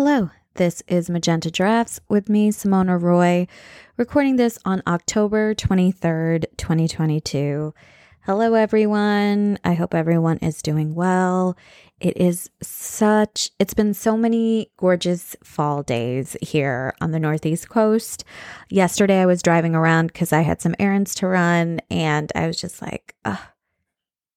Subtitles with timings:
[0.00, 3.48] Hello, this is Magenta Drafts with me, Simona Roy,
[3.96, 7.74] recording this on October 23rd, 2022.
[8.20, 9.58] Hello, everyone.
[9.64, 11.56] I hope everyone is doing well.
[11.98, 18.22] It is such, it's been so many gorgeous fall days here on the Northeast coast.
[18.70, 22.60] Yesterday, I was driving around because I had some errands to run, and I was
[22.60, 23.40] just like, ugh.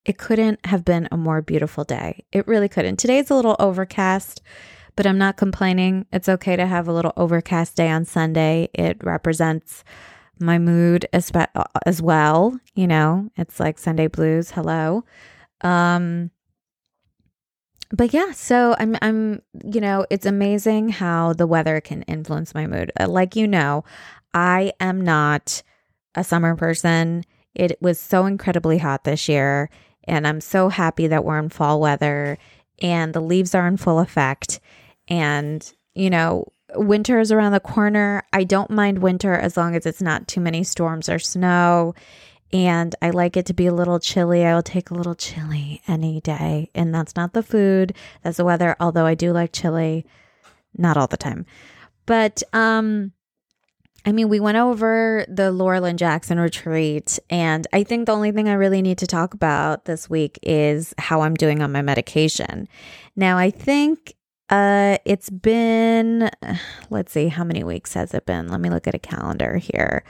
[0.05, 2.25] It couldn't have been a more beautiful day.
[2.31, 2.97] It really couldn't.
[2.97, 4.41] Today's a little overcast,
[4.95, 6.05] but I'm not complaining.
[6.11, 8.69] It's okay to have a little overcast day on Sunday.
[8.73, 9.83] It represents
[10.39, 11.31] my mood as,
[11.85, 12.59] as well.
[12.75, 14.51] You know, it's like Sunday blues.
[14.51, 15.03] Hello.
[15.61, 16.31] Um,
[17.91, 22.65] but yeah, so I'm, I'm, you know, it's amazing how the weather can influence my
[22.65, 22.91] mood.
[22.99, 23.83] Uh, like, you know,
[24.33, 25.61] I am not
[26.15, 27.23] a summer person.
[27.53, 29.69] It was so incredibly hot this year
[30.05, 32.37] and I'm so happy that we're in fall weather
[32.81, 34.59] and the leaves are in full effect.
[35.07, 38.23] And, you know, winter is around the corner.
[38.31, 41.93] I don't mind winter as long as it's not too many storms or snow.
[42.53, 44.45] And I like it to be a little chilly.
[44.45, 46.69] I'll take a little chili any day.
[46.75, 50.05] And that's not the food, that's the weather, although I do like chili,
[50.77, 51.45] not all the time.
[52.05, 53.13] But um
[54.03, 58.31] I mean, we went over the Laura Lynne Jackson retreat, and I think the only
[58.31, 61.83] thing I really need to talk about this week is how I'm doing on my
[61.83, 62.67] medication.
[63.15, 64.15] Now, I think
[64.51, 66.29] uh, it's been,
[66.89, 68.49] let's see, how many weeks has it been?
[68.49, 70.03] Let me look at a calendar here.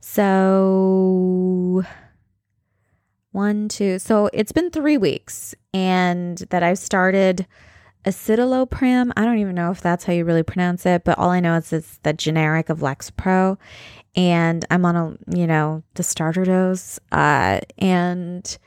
[0.00, 1.84] So,
[3.30, 7.46] one, two, so it's been three weeks, and that I've started
[8.04, 9.12] Escitalopram.
[9.16, 11.56] I don't even know if that's how you really pronounce it, but all I know
[11.56, 13.56] is it's the generic of Lexapro.
[14.16, 17.00] And I'm on a, you know, the starter dose.
[17.10, 18.58] Uh, and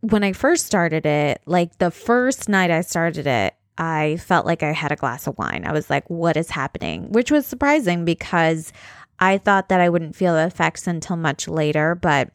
[0.00, 4.62] when I first started it, like the first night I started it, I felt like
[4.62, 5.64] I had a glass of wine.
[5.66, 7.10] I was like, what is happening?
[7.10, 8.72] Which was surprising because
[9.18, 11.94] I thought that I wouldn't feel the effects until much later.
[11.94, 12.30] But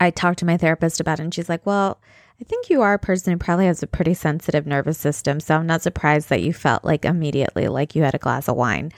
[0.00, 2.00] I talked to my therapist about it, and she's like, well,
[2.40, 5.40] I think you are a person who probably has a pretty sensitive nervous system.
[5.40, 8.56] So I'm not surprised that you felt like immediately like you had a glass of
[8.56, 8.92] wine.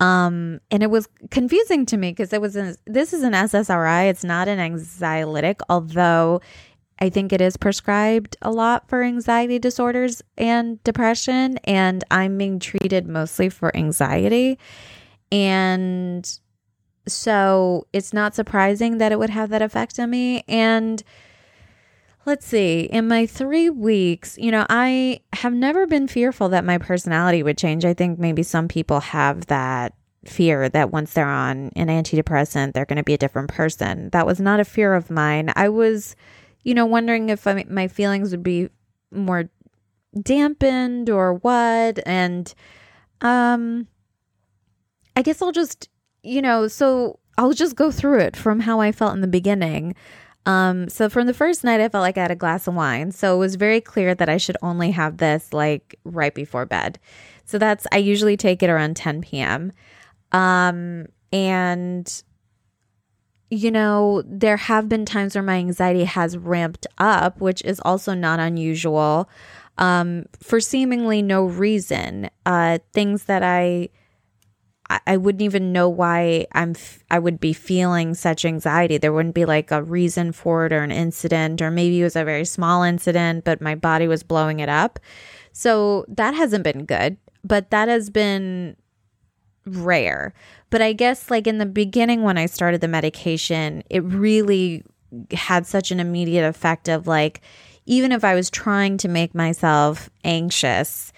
[0.00, 2.54] Um, and it was confusing to me because it was
[2.84, 4.10] this is an SSRI.
[4.10, 6.42] It's not an anxiolytic, although
[7.04, 11.58] I think it is prescribed a lot for anxiety disorders and depression.
[11.64, 14.58] And I'm being treated mostly for anxiety.
[15.30, 16.26] And
[17.06, 20.44] so it's not surprising that it would have that effect on me.
[20.48, 21.02] And
[22.26, 22.84] Let's see.
[22.84, 27.58] In my three weeks, you know, I have never been fearful that my personality would
[27.58, 27.84] change.
[27.84, 29.92] I think maybe some people have that
[30.24, 34.08] fear that once they're on an antidepressant, they're going to be a different person.
[34.12, 35.52] That was not a fear of mine.
[35.54, 36.16] I was,
[36.64, 38.68] you know, wondering if I, my feelings would be
[39.12, 39.48] more
[40.20, 42.00] dampened or what.
[42.06, 42.52] And,
[43.20, 43.86] um,
[45.16, 45.88] I guess I'll just,
[46.22, 49.94] you know, so I'll just go through it from how I felt in the beginning.
[50.46, 53.12] Um, so from the first night, I felt like I had a glass of wine.
[53.12, 56.98] So it was very clear that I should only have this like right before bed.
[57.44, 59.72] So that's, I usually take it around 10 p.m.
[60.32, 62.22] Um, and,
[63.54, 68.14] you know, there have been times where my anxiety has ramped up, which is also
[68.14, 69.28] not unusual
[69.78, 72.30] um, for seemingly no reason.
[72.44, 73.88] Uh, things that I,
[75.06, 76.74] I wouldn't even know why I'm
[77.10, 78.98] I would be feeling such anxiety.
[78.98, 82.16] There wouldn't be like a reason for it or an incident or maybe it was
[82.16, 84.98] a very small incident but my body was blowing it up.
[85.52, 88.76] So that hasn't been good, but that has been
[89.66, 90.34] rare.
[90.74, 94.82] But I guess like in the beginning when I started the medication, it really
[95.30, 97.42] had such an immediate effect of like
[97.86, 101.12] even if I was trying to make myself anxious,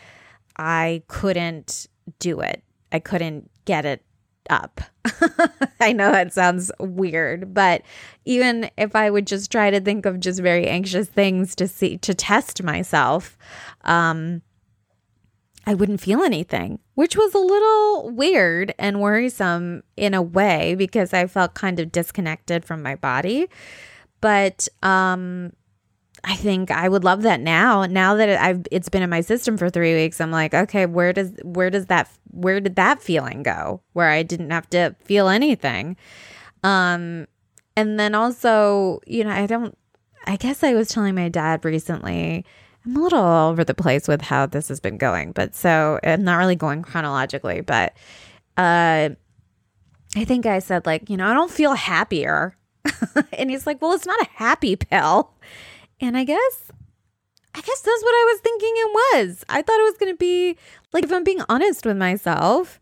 [0.59, 1.87] I couldn't
[2.19, 2.63] do it.
[2.93, 4.03] I couldn't get it
[4.51, 4.83] up.
[5.81, 7.81] I know that sounds weird, but
[8.27, 11.97] even if I would just try to think of just very anxious things to see
[11.97, 13.39] to test myself,
[13.85, 14.43] um
[15.67, 21.13] I wouldn't feel anything, which was a little weird and worrisome in a way because
[21.13, 23.49] I felt kind of disconnected from my body.
[24.21, 25.53] But um
[26.25, 27.85] I think I would love that now.
[27.85, 31.13] Now that I've it's been in my system for 3 weeks, I'm like, okay, where
[31.13, 33.83] does where does that where did that feeling go?
[33.93, 35.97] Where I didn't have to feel anything.
[36.63, 37.27] Um
[37.77, 39.77] and then also, you know, I don't
[40.27, 42.45] I guess I was telling my dad recently
[42.87, 45.99] I'm a little all over the place with how this has been going, but so
[46.05, 47.95] I'm not really going chronologically, but
[48.57, 49.11] uh
[50.17, 52.57] I think I said like, you know, I don't feel happier.
[53.33, 55.33] and he's like, "Well, it's not a happy pill."
[56.01, 56.71] And I guess
[57.57, 59.45] I guess that's what I was thinking it was.
[59.49, 60.59] I thought it was going to be
[60.93, 62.81] like, if I'm being honest with myself,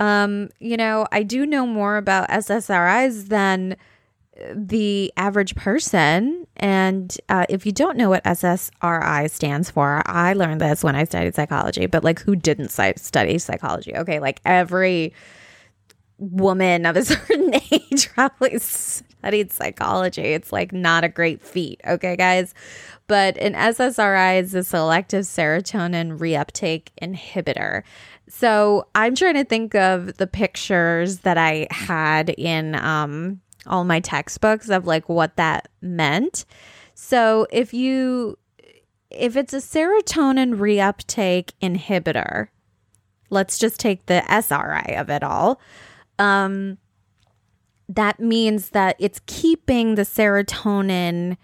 [0.00, 3.76] um, you know, I do know more about SSRIs than
[4.54, 6.46] the average person.
[6.56, 11.04] And uh, if you don't know what SSRI stands for, I learned this when I
[11.04, 13.94] studied psychology, but like, who didn't study psychology?
[13.96, 15.12] Okay, like every
[16.18, 20.22] woman of a certain age probably studied psychology.
[20.22, 21.80] It's like not a great feat.
[21.86, 22.54] Okay, guys.
[23.08, 27.82] But an SSRI is a selective serotonin reuptake inhibitor.
[28.28, 34.00] So I'm trying to think of the pictures that I had in um, all my
[34.00, 36.44] textbooks of like what that meant.
[36.94, 38.38] So if you
[39.10, 42.48] if it's a serotonin reuptake inhibitor,
[43.30, 45.60] let's just take the SRI of it all.
[46.18, 46.78] Um,
[47.88, 51.36] that means that it's keeping the serotonin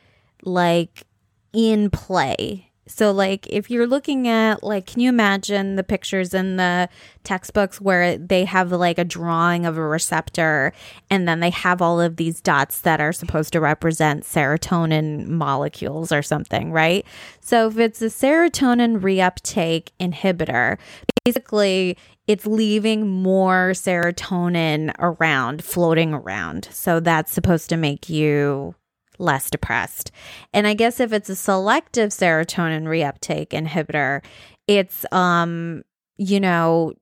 [0.43, 1.07] like
[1.53, 2.72] in play.
[2.95, 6.91] So, like, if you're looking at, like, can you imagine the pictures in the
[7.25, 10.73] textbooks where they have like a drawing of a receptor
[11.09, 16.13] and then they have all of these dots that are supposed to represent serotonin molecules
[16.13, 17.07] or something, right?
[17.41, 20.79] So, if it's a serotonin reuptake inhibitor,
[21.25, 21.97] basically
[22.27, 26.69] it's leaving more serotonin around, floating around.
[26.71, 28.75] So, that's supposed to make you
[29.23, 30.11] less depressed.
[30.53, 34.23] And I guess if it's a selective serotonin reuptake inhibitor,
[34.67, 35.83] it's um
[36.17, 36.93] you know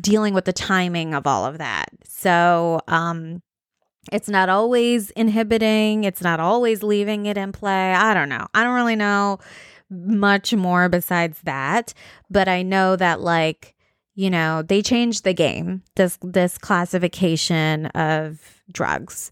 [0.00, 1.88] dealing with the timing of all of that.
[2.04, 3.42] So, um
[4.10, 7.92] it's not always inhibiting, it's not always leaving it in play.
[7.92, 8.46] I don't know.
[8.54, 9.38] I don't really know
[9.90, 11.94] much more besides that,
[12.30, 13.74] but I know that like
[14.18, 15.84] you know, they changed the game.
[15.94, 19.30] This this classification of drugs.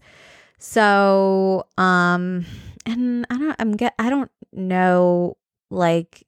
[0.57, 2.45] So, um,
[2.85, 5.37] and I don't, I'm get, I don't know,
[5.69, 6.25] like,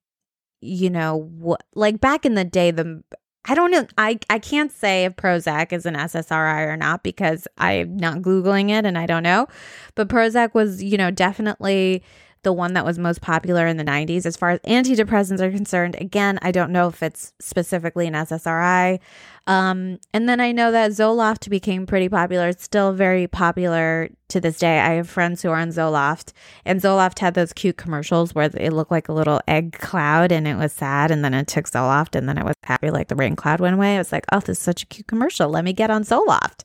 [0.62, 3.04] you know what, like back in the day, the
[3.46, 3.88] I don't know.
[3.98, 8.70] I, I can't say if Prozac is an SSRI or not because I'm not Googling
[8.70, 9.48] it and I don't know.
[9.96, 12.04] But Prozac was, you know, definitely
[12.44, 14.26] the one that was most popular in the 90s.
[14.26, 19.00] As far as antidepressants are concerned, again, I don't know if it's specifically an SSRI.
[19.48, 22.50] Um, and then I know that Zoloft became pretty popular.
[22.50, 24.80] It's still very popular to this day.
[24.80, 26.34] I have friends who are on Zoloft,
[26.66, 30.48] and Zoloft had those cute commercials where it looked like a little egg cloud and
[30.48, 31.10] it was sad.
[31.10, 33.76] And then it took Zoloft, and then it was happy, like the rain cloud went
[33.76, 33.96] away.
[33.96, 35.50] I was like, oh, this is such a cute commercial.
[35.50, 36.64] Let me get on Zoloft.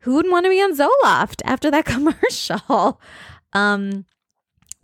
[0.00, 3.00] Who wouldn't want to be on Zoloft after that commercial?
[3.52, 4.04] Um,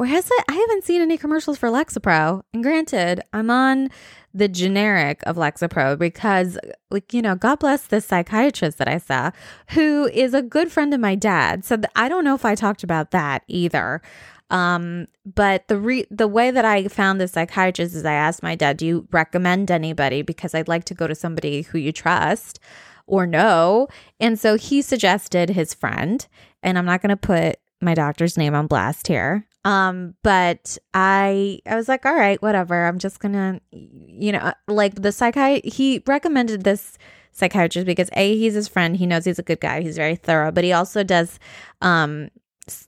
[0.03, 2.43] Whereas I haven't seen any commercials for Lexapro.
[2.53, 3.89] And granted, I'm on
[4.35, 6.59] the generic of Lexapro because,
[6.91, 9.31] like, you know, God bless this psychiatrist that I saw
[9.71, 11.65] who is a good friend of my dad.
[11.65, 14.03] So th- I don't know if I talked about that either.
[14.51, 18.57] Um, but the re- the way that I found the psychiatrist is I asked my
[18.57, 20.23] dad, "Do you recommend anybody?
[20.23, 22.59] Because I'd like to go to somebody who you trust
[23.07, 23.87] or know."
[24.19, 26.27] And so he suggested his friend,
[26.61, 29.47] and I'm not going to put my doctor's name on blast here.
[29.65, 32.87] Um, but I I was like, all right, whatever.
[32.87, 35.77] I'm just gonna, you know, like the psychiatrist.
[35.77, 36.99] He recommended this
[37.33, 38.97] psychiatrist because a he's his friend.
[38.97, 39.81] He knows he's a good guy.
[39.83, 41.39] He's very thorough, but he also does,
[41.81, 42.31] um,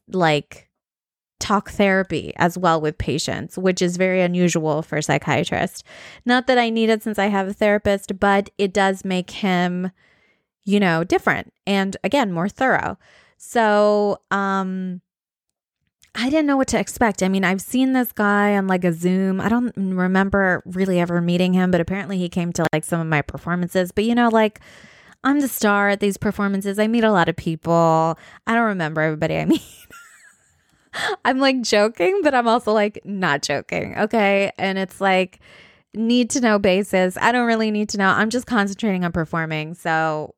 [0.08, 0.68] like
[1.40, 5.84] talk therapy as well with patients, which is very unusual for a psychiatrist.
[6.24, 9.90] Not that I need it since I have a therapist, but it does make him,
[10.64, 12.98] you know, different and again more thorough.
[13.36, 15.02] So, um
[16.16, 17.22] I didn't know what to expect.
[17.22, 19.40] I mean, I've seen this guy on like a Zoom.
[19.40, 23.06] I don't remember really ever meeting him, but apparently he came to like some of
[23.08, 23.90] my performances.
[23.90, 24.60] But you know, like
[25.24, 26.78] I'm the star at these performances.
[26.78, 28.16] I meet a lot of people.
[28.46, 29.62] I don't remember everybody I meet.
[31.24, 33.98] I'm like joking, but I'm also like not joking.
[33.98, 34.52] Okay.
[34.56, 35.40] And it's like
[35.94, 37.16] need to know basis.
[37.20, 38.08] I don't really need to know.
[38.08, 39.74] I'm just concentrating on performing.
[39.74, 40.34] So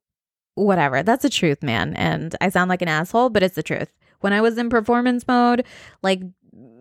[0.55, 1.03] whatever.
[1.03, 1.95] That's the truth, man.
[1.95, 3.93] And I sound like an asshole, but it's the truth.
[4.21, 5.65] When I was in performance mode,
[6.03, 6.21] like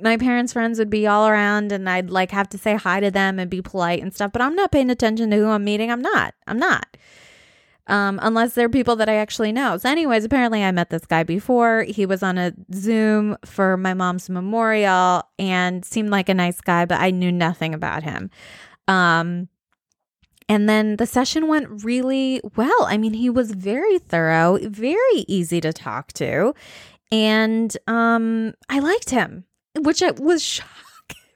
[0.01, 3.11] my parents' friends would be all around and I'd like have to say hi to
[3.11, 5.91] them and be polite and stuff, but I'm not paying attention to who I'm meeting.
[5.91, 6.33] I'm not.
[6.47, 6.97] I'm not.
[7.87, 9.77] Um, unless they're people that I actually know.
[9.77, 11.83] So, anyways, apparently I met this guy before.
[11.83, 16.85] He was on a Zoom for my mom's memorial and seemed like a nice guy,
[16.85, 18.31] but I knew nothing about him.
[18.87, 19.49] Um,
[20.49, 22.85] and then the session went really well.
[22.85, 26.53] I mean, he was very thorough, very easy to talk to
[27.12, 29.45] and um, I liked him,
[29.79, 30.71] which was shocking.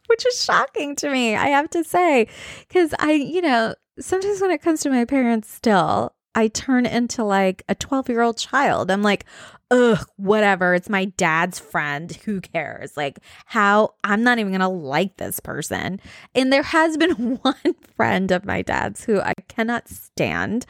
[0.08, 2.28] Which is shocking to me, I have to say,
[2.68, 7.24] because I, you know, sometimes when it comes to my parents, still I turn into
[7.24, 8.90] like a 12 year old child.
[8.90, 9.26] I'm like,
[9.72, 10.74] ugh, whatever.
[10.74, 12.12] It's my dad's friend.
[12.26, 12.98] Who cares?
[12.98, 16.02] Like, how I'm not even going to like this person.
[16.34, 20.66] And there has been one friend of my dad's who I cannot stand.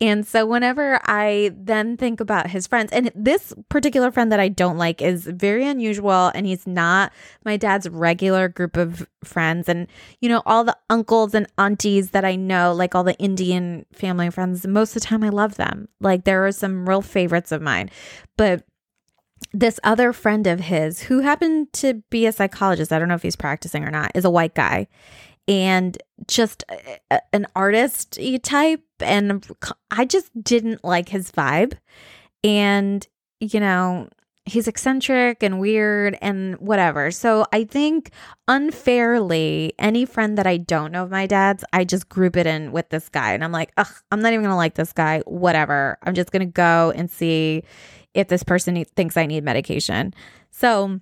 [0.00, 4.48] And so, whenever I then think about his friends, and this particular friend that I
[4.48, 7.12] don't like is very unusual, and he's not
[7.44, 9.68] my dad's regular group of friends.
[9.68, 9.88] And,
[10.20, 14.30] you know, all the uncles and aunties that I know, like all the Indian family
[14.30, 15.88] friends, most of the time I love them.
[16.00, 17.90] Like, there are some real favorites of mine.
[18.36, 18.43] But
[19.52, 23.22] this other friend of his who happened to be a psychologist, I don't know if
[23.22, 24.88] he's practicing or not, is a white guy
[25.46, 25.96] and
[26.26, 26.64] just
[27.10, 28.82] a, an artist type.
[29.00, 29.46] And
[29.90, 31.74] I just didn't like his vibe.
[32.42, 33.06] And,
[33.40, 34.08] you know,
[34.46, 37.10] he's eccentric and weird and whatever.
[37.10, 38.10] So I think
[38.46, 42.72] unfairly, any friend that I don't know of my dad's, I just group it in
[42.72, 43.32] with this guy.
[43.32, 45.20] And I'm like, ugh, I'm not even going to like this guy.
[45.26, 45.98] Whatever.
[46.02, 47.62] I'm just going to go and see
[48.14, 50.14] if this person thinks I need medication.
[50.50, 51.00] So,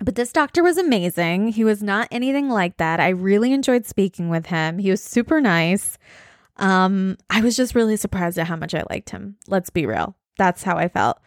[0.00, 1.48] but this doctor was amazing.
[1.48, 3.00] He was not anything like that.
[3.00, 4.78] I really enjoyed speaking with him.
[4.78, 5.98] He was super nice.
[6.56, 9.36] Um, I was just really surprised at how much I liked him.
[9.46, 10.16] Let's be real.
[10.38, 11.20] That's how I felt.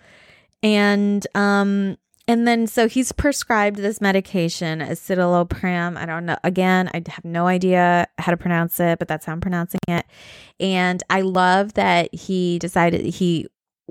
[0.64, 1.98] And um
[2.30, 5.96] and then so he's prescribed this medication, escitalopram.
[5.98, 6.38] I don't know.
[6.44, 10.06] Again, I have no idea how to pronounce it, but that's how I'm pronouncing it.
[10.60, 13.48] And I love that he decided he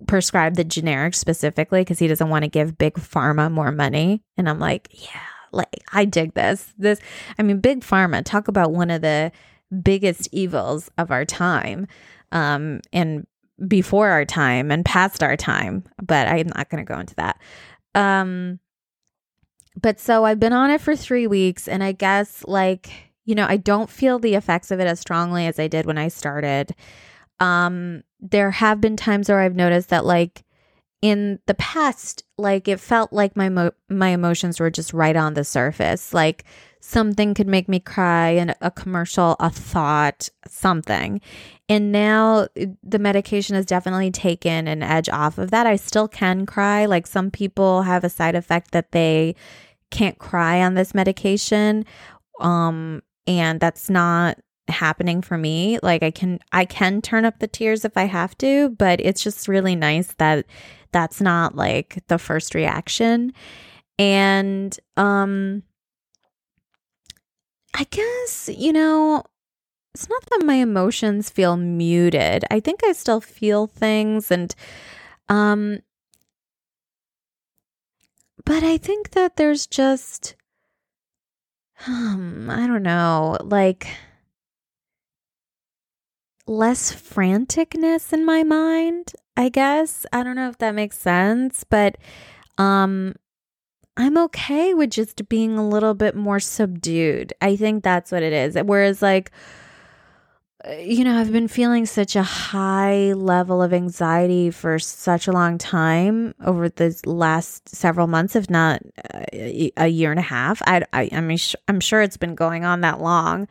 [0.06, 4.22] prescribe the generic specifically because he doesn't want to give big pharma more money.
[4.36, 5.20] And I'm like, yeah,
[5.52, 6.74] like I dig this.
[6.78, 7.00] This,
[7.38, 9.32] I mean, big pharma, talk about one of the
[9.82, 11.86] biggest evils of our time.
[12.32, 13.26] Um, and
[13.66, 17.40] before our time and past our time, but I'm not going to go into that.
[17.94, 18.60] Um,
[19.80, 22.90] but so I've been on it for three weeks, and I guess like,
[23.24, 25.98] you know, I don't feel the effects of it as strongly as I did when
[25.98, 26.74] I started.
[27.40, 30.44] Um, there have been times where I've noticed that like
[31.02, 35.34] in the past, like it felt like my mo- my emotions were just right on
[35.34, 36.14] the surface.
[36.14, 36.44] Like
[36.80, 41.20] something could make me cry and a commercial, a thought, something.
[41.68, 42.48] And now
[42.82, 45.66] the medication has definitely taken an edge off of that.
[45.66, 46.86] I still can cry.
[46.86, 49.34] Like some people have a side effect that they
[49.90, 51.84] can't cry on this medication.
[52.40, 54.38] Um and that's not
[54.68, 58.36] happening for me like i can i can turn up the tears if i have
[58.36, 60.44] to but it's just really nice that
[60.96, 63.32] that's not like the first reaction.
[63.98, 65.62] And um
[67.74, 69.22] i guess you know
[69.94, 72.44] it's not that my emotions feel muted.
[72.50, 74.54] I think i still feel things and
[75.28, 75.80] um
[78.44, 80.34] but i think that there's just
[81.86, 83.86] um i don't know like
[86.46, 90.06] less franticness in my mind, I guess.
[90.12, 91.96] I don't know if that makes sense, but
[92.58, 93.14] um
[93.98, 97.32] I'm okay with just being a little bit more subdued.
[97.40, 98.56] I think that's what it is.
[98.62, 99.30] Whereas like
[100.66, 105.32] uh, you know, I've been feeling such a high level of anxiety for such a
[105.32, 108.80] long time over the last several months, if not
[109.12, 109.24] uh,
[109.76, 110.62] a year and a half.
[110.66, 111.38] I, I, I mean,
[111.68, 113.48] I'm sure it's been going on that long.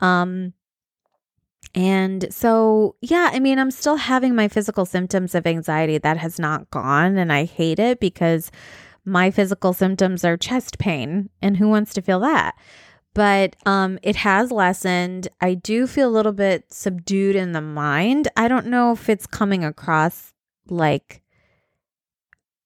[0.00, 0.52] Um,
[1.74, 5.98] and so, yeah, I mean, I'm still having my physical symptoms of anxiety.
[5.98, 7.16] That has not gone.
[7.16, 8.50] And I hate it because
[9.04, 11.30] my physical symptoms are chest pain.
[11.40, 12.56] And who wants to feel that?
[13.14, 15.28] But um, it has lessened.
[15.40, 18.28] I do feel a little bit subdued in the mind.
[18.36, 20.34] I don't know if it's coming across
[20.68, 21.21] like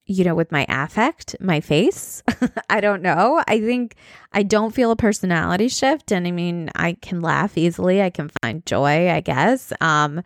[0.06, 2.22] you know, with my affect, my face.
[2.70, 3.42] I don't know.
[3.48, 3.96] I think
[4.32, 6.12] I don't feel a personality shift.
[6.12, 8.00] And I mean, I can laugh easily.
[8.00, 9.72] I can find joy, I guess.
[9.80, 10.22] Um,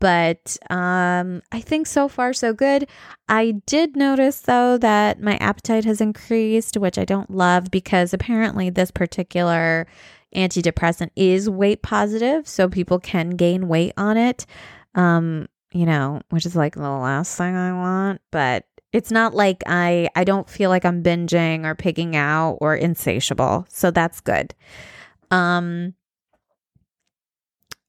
[0.00, 2.88] but um, I think so far so good.
[3.28, 8.70] I did notice though that my appetite has increased, which I don't love because apparently
[8.70, 9.86] this particular
[10.34, 14.46] antidepressant is weight positive, so people can gain weight on it.
[14.94, 19.62] Um, you know, which is like the last thing I want, but it's not like
[19.66, 23.66] I I don't feel like I'm binging or pigging out or insatiable.
[23.68, 24.54] So that's good.
[25.30, 25.94] Um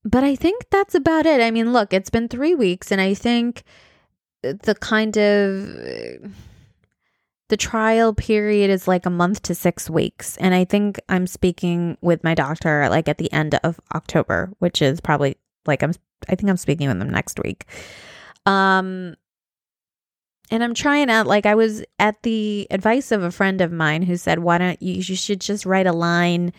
[0.03, 1.41] but I think that's about it.
[1.41, 3.63] I mean, look, it's been 3 weeks and I think
[4.41, 6.33] the kind of
[7.49, 11.97] the trial period is like a month to 6 weeks and I think I'm speaking
[12.01, 15.93] with my doctor like at the end of October, which is probably like I'm
[16.29, 17.65] I think I'm speaking with them next week.
[18.45, 19.15] Um
[20.51, 24.03] and I'm trying out like I was at the advice of a friend of mine
[24.03, 26.53] who said, "Why don't you you should just write a line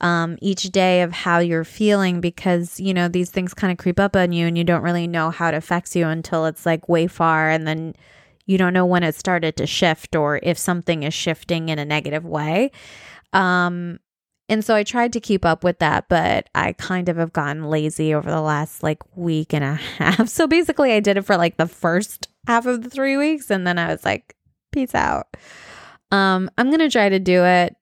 [0.00, 4.00] um, each day of how you're feeling because you know these things kind of creep
[4.00, 6.88] up on you and you don't really know how it affects you until it's like
[6.88, 7.94] way far and then
[8.46, 11.84] You don't know when it started to shift or if something is shifting in a
[11.84, 12.70] negative way.
[13.32, 13.98] Um,
[14.48, 17.64] and so I tried to keep up with that, but I kind of have gotten
[17.64, 20.28] lazy over the last like week and a half.
[20.36, 23.66] So basically, I did it for like the first half of the three weeks, and
[23.66, 24.36] then I was like,
[24.72, 25.36] peace out.
[26.12, 27.76] Um, I'm gonna try to do it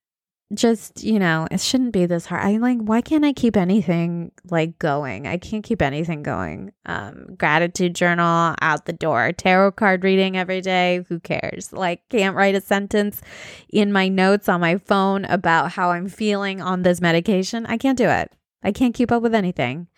[0.54, 2.42] just you know it shouldn't be this hard.
[2.42, 5.26] I like why can't i keep anything like going?
[5.26, 6.73] I can't keep anything going.
[6.87, 11.73] Um gratitude journal out the door tarot card reading every day who cares?
[11.73, 13.23] Like can't write a sentence
[13.68, 17.66] in my notes on my phone about how i'm feeling on this medication.
[17.66, 18.32] I can't do it.
[18.62, 19.88] I can't keep up with anything.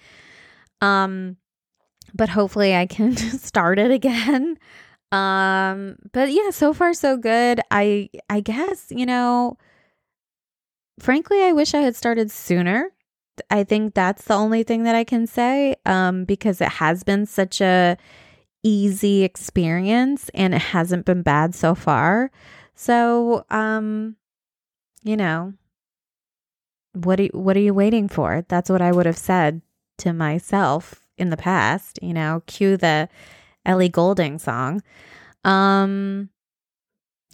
[0.80, 1.36] Um
[2.14, 4.58] but hopefully i can start it again.
[5.12, 7.60] Um but yeah so far so good.
[7.70, 9.56] I i guess you know
[10.98, 12.90] frankly, I wish I had started sooner.
[13.50, 17.26] I think that's the only thing that I can say um, because it has been
[17.26, 17.96] such a
[18.62, 22.30] easy experience and it hasn't been bad so far.
[22.74, 24.16] So, um,
[25.02, 25.54] you know,
[26.94, 28.44] what are, what are you waiting for?
[28.48, 29.60] That's what I would have said
[29.98, 33.08] to myself in the past, you know, cue the
[33.64, 34.82] Ellie Goulding song.
[35.44, 36.30] Um,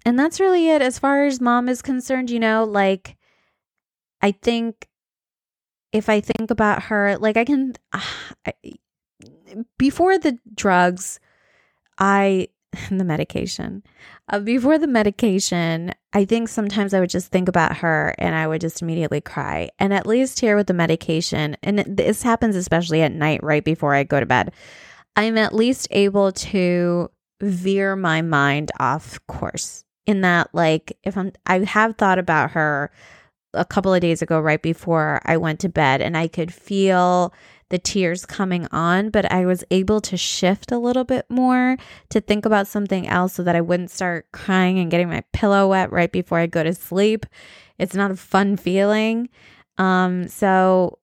[0.05, 3.17] and that's really it as far as mom is concerned, you know, like
[4.23, 4.89] I think
[5.93, 8.01] if I think about her, like I can, uh,
[8.47, 8.55] I,
[9.79, 11.21] before the drugs,
[11.99, 12.49] I,
[12.91, 13.83] the medication,
[14.29, 18.47] uh, before the medication, I think sometimes I would just think about her and I
[18.47, 19.69] would just immediately cry.
[19.79, 23.95] And at least here with the medication, and this happens especially at night, right before
[23.95, 24.53] I go to bed,
[25.17, 27.11] I'm at least able to
[27.43, 32.91] veer my mind off course in that, like, if I'm, I have thought about her
[33.55, 37.33] a couple of days ago, right before I went to bed, and I could feel
[37.69, 41.79] the tears coming on, but I was able to shift a little bit more
[42.11, 45.69] to think about something else so that I wouldn't start crying and getting my pillow
[45.69, 47.25] wet right before I go to sleep.
[47.79, 49.31] It's not a fun feeling.
[49.79, 50.99] Um, so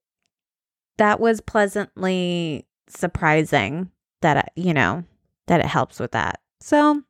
[1.00, 3.90] that was pleasantly surprising
[4.22, 5.06] that, you know,
[5.48, 6.40] that it helps with that.
[6.60, 7.02] So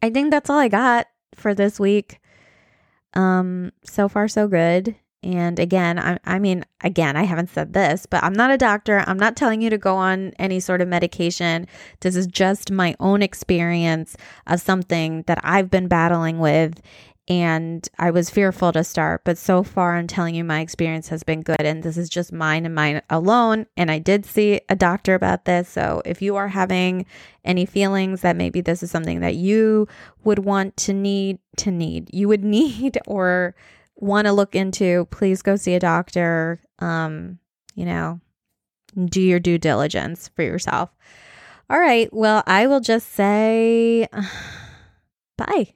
[0.00, 2.20] I think that's all I got for this week.
[3.16, 4.94] Um, so far so good.
[5.22, 9.02] And again, I, I mean, again, I haven't said this, but I'm not a doctor.
[9.06, 11.66] I'm not telling you to go on any sort of medication.
[12.00, 16.80] This is just my own experience of something that I've been battling with
[17.28, 21.24] and I was fearful to start, but so far I'm telling you my experience has
[21.24, 24.76] been good and this is just mine and mine alone and I did see a
[24.76, 25.68] doctor about this.
[25.68, 27.04] So if you are having
[27.44, 29.88] any feelings that maybe this is something that you
[30.22, 33.56] would want to need to need, you would need or
[33.96, 36.60] want to look into, please go see a doctor.
[36.78, 37.40] Um,
[37.74, 38.20] you know,
[39.04, 40.90] do your due diligence for yourself.
[41.68, 44.06] All right, well, I will just say
[45.36, 45.75] bye.